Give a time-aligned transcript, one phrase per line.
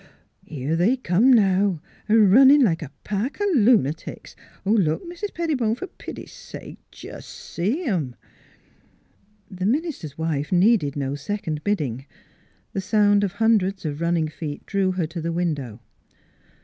[0.43, 4.33] Here they come now, a runnin' like a pack o' lun'tics!
[4.65, 5.75] Look, Mis' Pettibone!
[5.75, 8.15] fer pity sake, jes' see 'em!"
[9.51, 12.07] The minister's wife needed no second bidding;
[12.73, 15.81] the sound of hundreds of running feet drew her to the window.